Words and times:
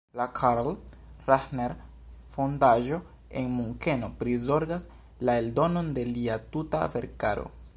La 0.19 0.25
Karl-Rahner-Fondaĵo 0.37 2.97
en 3.41 3.51
Munkeno 3.57 4.09
prizorgas 4.23 4.89
la 5.29 5.37
eldonon 5.43 5.93
de 5.99 6.07
lia 6.17 6.39
tuta 6.57 6.81
verkaro. 6.97 7.47